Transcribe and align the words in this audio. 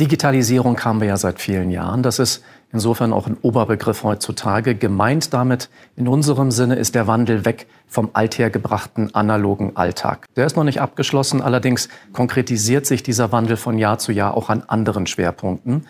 Digitalisierung 0.00 0.82
haben 0.82 1.00
wir 1.00 1.08
ja 1.08 1.18
seit 1.18 1.40
vielen 1.40 1.70
Jahren. 1.70 2.02
Das 2.02 2.18
ist 2.18 2.42
insofern 2.72 3.12
auch 3.12 3.26
ein 3.26 3.36
Oberbegriff 3.42 4.02
heutzutage. 4.02 4.74
Gemeint 4.74 5.34
damit 5.34 5.68
in 5.94 6.08
unserem 6.08 6.50
Sinne 6.50 6.76
ist 6.76 6.94
der 6.94 7.06
Wandel 7.06 7.44
weg 7.44 7.66
vom 7.86 8.08
althergebrachten 8.14 9.14
analogen 9.14 9.76
Alltag. 9.76 10.26
Der 10.36 10.46
ist 10.46 10.56
noch 10.56 10.64
nicht 10.64 10.80
abgeschlossen, 10.80 11.42
allerdings 11.42 11.90
konkretisiert 12.14 12.86
sich 12.86 13.02
dieser 13.02 13.30
Wandel 13.30 13.58
von 13.58 13.76
Jahr 13.76 13.98
zu 13.98 14.10
Jahr 14.10 14.36
auch 14.38 14.48
an 14.48 14.62
anderen 14.66 15.06
Schwerpunkten. 15.06 15.86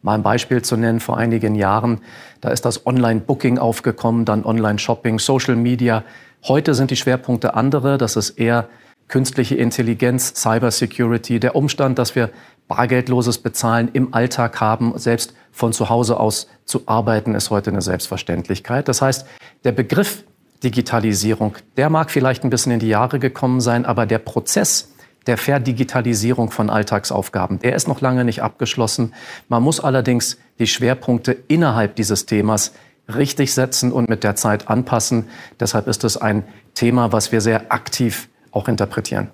Mal 0.00 0.14
ein 0.14 0.22
Beispiel 0.22 0.62
zu 0.62 0.78
nennen, 0.78 0.98
vor 0.98 1.18
einigen 1.18 1.54
Jahren, 1.54 2.00
da 2.40 2.48
ist 2.48 2.64
das 2.64 2.86
Online-Booking 2.86 3.58
aufgekommen, 3.58 4.24
dann 4.24 4.46
Online-Shopping, 4.46 5.18
Social 5.18 5.56
Media. 5.56 6.04
Heute 6.48 6.72
sind 6.72 6.90
die 6.90 6.96
Schwerpunkte 6.96 7.52
andere. 7.52 7.98
Das 7.98 8.16
ist 8.16 8.30
eher 8.30 8.70
künstliche 9.08 9.56
Intelligenz, 9.56 10.32
Cybersecurity, 10.36 11.40
der 11.40 11.56
Umstand, 11.56 11.98
dass 11.98 12.14
wir 12.14 12.30
bargeldloses 12.70 13.38
Bezahlen 13.38 13.90
im 13.92 14.14
Alltag 14.14 14.60
haben, 14.60 14.96
selbst 14.96 15.34
von 15.50 15.72
zu 15.72 15.90
Hause 15.90 16.18
aus 16.18 16.46
zu 16.64 16.82
arbeiten, 16.86 17.34
ist 17.34 17.50
heute 17.50 17.70
eine 17.70 17.82
Selbstverständlichkeit. 17.82 18.86
Das 18.88 19.02
heißt, 19.02 19.26
der 19.64 19.72
Begriff 19.72 20.24
Digitalisierung, 20.62 21.56
der 21.76 21.90
mag 21.90 22.10
vielleicht 22.10 22.44
ein 22.44 22.50
bisschen 22.50 22.72
in 22.72 22.78
die 22.78 22.88
Jahre 22.88 23.18
gekommen 23.18 23.60
sein, 23.60 23.84
aber 23.84 24.06
der 24.06 24.18
Prozess 24.18 24.92
der 25.26 25.36
Verdigitalisierung 25.36 26.50
von 26.50 26.70
Alltagsaufgaben, 26.70 27.58
der 27.58 27.74
ist 27.74 27.88
noch 27.88 28.00
lange 28.00 28.24
nicht 28.24 28.42
abgeschlossen. 28.42 29.14
Man 29.48 29.62
muss 29.62 29.80
allerdings 29.80 30.38
die 30.58 30.66
Schwerpunkte 30.66 31.36
innerhalb 31.48 31.96
dieses 31.96 32.24
Themas 32.24 32.72
richtig 33.08 33.52
setzen 33.52 33.90
und 33.92 34.08
mit 34.08 34.22
der 34.22 34.36
Zeit 34.36 34.68
anpassen. 34.68 35.26
Deshalb 35.58 35.88
ist 35.88 36.04
es 36.04 36.16
ein 36.16 36.44
Thema, 36.74 37.12
was 37.12 37.32
wir 37.32 37.40
sehr 37.40 37.72
aktiv 37.72 38.28
auch 38.52 38.68
interpretieren. 38.68 39.30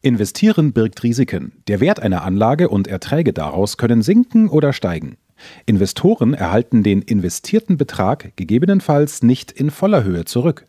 Investieren 0.00 0.72
birgt 0.72 1.02
Risiken. 1.02 1.52
Der 1.66 1.80
Wert 1.80 1.98
einer 2.00 2.22
Anlage 2.22 2.68
und 2.68 2.86
Erträge 2.86 3.32
daraus 3.32 3.76
können 3.76 4.00
sinken 4.02 4.48
oder 4.48 4.72
steigen. 4.72 5.16
Investoren 5.66 6.34
erhalten 6.34 6.84
den 6.84 7.02
investierten 7.02 7.76
Betrag 7.76 8.36
gegebenenfalls 8.36 9.24
nicht 9.24 9.50
in 9.50 9.70
voller 9.70 10.04
Höhe 10.04 10.24
zurück. 10.24 10.66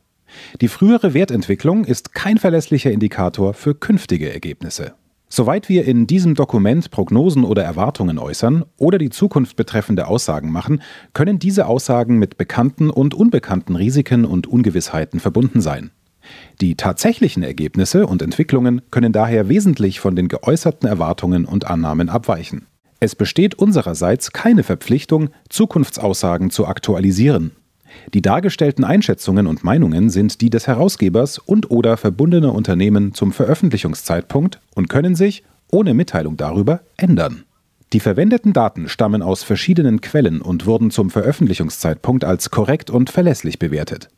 Die 0.62 0.68
frühere 0.68 1.14
Wertentwicklung 1.14 1.86
ist 1.86 2.16
kein 2.16 2.40
verlässlicher 2.40 2.92
Indikator 2.92 3.54
für 3.54 3.76
künftige 3.76 4.34
Ergebnisse. 4.34 4.94
Soweit 5.28 5.70
wir 5.70 5.86
in 5.86 6.08
diesem 6.08 6.34
Dokument 6.34 6.90
Prognosen 6.90 7.44
oder 7.44 7.64
Erwartungen 7.64 8.18
äußern 8.18 8.66
oder 8.78 8.98
die 8.98 9.12
Zukunft 9.12 9.56
betreffende 9.56 10.08
Aussagen 10.08 10.52
machen, 10.52 10.82
können 11.14 11.38
diese 11.38 11.68
Aussagen 11.68 12.18
mit 12.18 12.38
bekannten 12.38 12.90
und 12.90 13.14
unbekannten 13.14 13.76
Risiken 13.76 14.26
und 14.26 14.48
Ungewissheiten 14.48 15.20
verbunden 15.20 15.62
sein. 15.62 15.92
Die 16.62 16.76
tatsächlichen 16.76 17.44
Ergebnisse 17.44 18.06
und 18.06 18.22
Entwicklungen 18.22 18.82
können 18.92 19.12
daher 19.12 19.50
wesentlich 19.50 20.00
von 20.00 20.16
den 20.16 20.28
geäußerten 20.28 20.88
Erwartungen 20.88 21.46
und 21.46 21.68
Annahmen 21.68 22.10
abweichen. 22.10 22.68
Es 23.00 23.16
besteht 23.16 23.56
unsererseits 23.56 24.34
keine 24.34 24.64
Verpflichtung, 24.64 25.30
Zukunftsaussagen 25.48 26.50
zu 26.50 26.68
aktualisieren. 26.68 27.52
Die 28.14 28.22
dargestellten 28.22 28.84
Einschätzungen 28.84 29.48
und 29.48 29.64
Meinungen 29.64 30.10
sind 30.10 30.42
die 30.42 30.50
des 30.50 30.68
Herausgebers 30.68 31.40
und/oder 31.40 31.98
verbundener 31.98 32.54
Unternehmen 32.54 33.14
zum 33.14 33.32
Veröffentlichungszeitpunkt 33.32 34.60
und 34.76 34.90
können 34.90 35.16
sich, 35.16 35.44
ohne 35.72 35.94
Mitteilung 35.94 36.38
darüber, 36.38 36.82
ändern. 36.98 37.46
Die 37.94 38.00
verwendeten 38.00 38.54
Daten 38.54 38.88
stammen 38.88 39.24
aus 39.24 39.44
verschiedenen 39.44 40.02
Quellen 40.02 40.42
und 40.42 40.68
wurden 40.68 40.92
zum 40.92 41.10
Veröffentlichungszeitpunkt 41.10 42.24
als 42.24 42.52
korrekt 42.52 42.92
und 42.92 43.10
verlässlich 43.10 43.58
bewertet. 43.58 44.10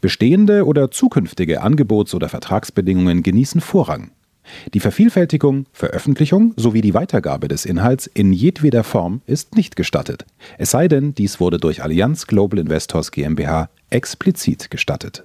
Bestehende 0.00 0.66
oder 0.66 0.90
zukünftige 0.90 1.62
Angebots- 1.62 2.14
oder 2.14 2.28
Vertragsbedingungen 2.28 3.22
genießen 3.22 3.60
Vorrang. 3.60 4.10
Die 4.74 4.80
Vervielfältigung, 4.80 5.66
Veröffentlichung 5.72 6.52
sowie 6.56 6.80
die 6.80 6.94
Weitergabe 6.94 7.48
des 7.48 7.64
Inhalts 7.64 8.06
in 8.06 8.32
jedweder 8.32 8.84
Form 8.84 9.22
ist 9.26 9.54
nicht 9.54 9.76
gestattet, 9.76 10.24
es 10.58 10.70
sei 10.70 10.88
denn, 10.88 11.14
dies 11.14 11.40
wurde 11.40 11.58
durch 11.58 11.82
Allianz 11.82 12.26
Global 12.26 12.58
Investors 12.58 13.12
GmbH 13.12 13.70
explizit 13.90 14.70
gestattet. 14.70 15.24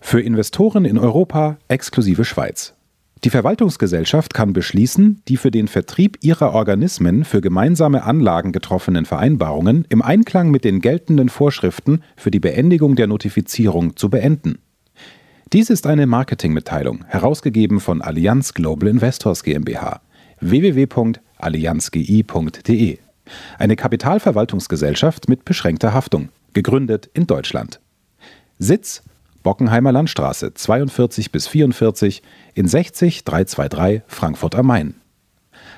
Für 0.00 0.20
Investoren 0.20 0.84
in 0.84 0.98
Europa 0.98 1.58
exklusive 1.68 2.24
Schweiz. 2.24 2.74
Die 3.22 3.30
Verwaltungsgesellschaft 3.30 4.34
kann 4.34 4.52
beschließen, 4.52 5.22
die 5.28 5.36
für 5.36 5.50
den 5.50 5.68
Vertrieb 5.68 6.18
ihrer 6.20 6.52
Organismen 6.52 7.24
für 7.24 7.40
gemeinsame 7.40 8.04
Anlagen 8.04 8.52
getroffenen 8.52 9.06
Vereinbarungen 9.06 9.86
im 9.88 10.02
Einklang 10.02 10.50
mit 10.50 10.64
den 10.64 10.80
geltenden 10.80 11.30
Vorschriften 11.30 12.02
für 12.16 12.30
die 12.30 12.40
Beendigung 12.40 12.96
der 12.96 13.06
Notifizierung 13.06 13.96
zu 13.96 14.10
beenden. 14.10 14.58
Dies 15.54 15.70
ist 15.70 15.86
eine 15.86 16.06
Marketingmitteilung, 16.06 17.06
herausgegeben 17.06 17.80
von 17.80 18.02
Allianz 18.02 18.52
Global 18.54 18.88
Investors 18.88 19.44
GmbH. 19.44 20.00
www.allianzgi.de. 20.40 22.98
Eine 23.58 23.76
Kapitalverwaltungsgesellschaft 23.76 25.28
mit 25.28 25.44
beschränkter 25.44 25.92
Haftung, 25.94 26.30
gegründet 26.52 27.08
in 27.14 27.26
Deutschland. 27.26 27.80
Sitz 28.58 29.02
Bockenheimer 29.44 29.92
Landstraße 29.92 30.54
42 30.54 31.30
bis 31.30 31.46
44 31.46 32.22
in 32.54 32.66
60 32.66 33.22
323 33.22 34.02
Frankfurt 34.08 34.56
am 34.56 34.66
Main. 34.66 34.94